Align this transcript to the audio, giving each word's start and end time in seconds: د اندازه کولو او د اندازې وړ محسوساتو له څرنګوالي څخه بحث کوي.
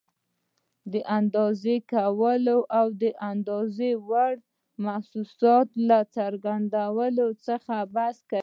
د 0.93 0.95
اندازه 1.17 1.75
کولو 1.93 2.57
او 2.79 2.85
د 3.01 3.03
اندازې 3.31 3.91
وړ 4.09 4.33
محسوساتو 4.85 5.75
له 5.89 5.99
څرنګوالي 6.15 7.27
څخه 7.47 7.75
بحث 7.95 8.17
کوي. 8.31 8.39